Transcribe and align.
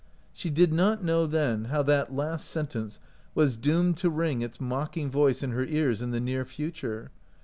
She 0.33 0.49
did 0.49 0.73
not 0.73 1.03
know 1.03 1.27
then 1.27 1.65
how 1.65 1.83
that 1.83 2.11
last 2.11 2.47
sentence 2.49 2.99
was 3.35 3.55
doomed 3.55 3.97
to 3.97 4.09
ring 4.09 4.41
its 4.41 4.59
mocking 4.59 5.11
voice 5.11 5.43
in 5.43 5.51
her 5.51 5.65
ears 5.65 6.01
in 6.01 6.09
the 6.09 6.19
near 6.19 6.43
future. 6.43 7.11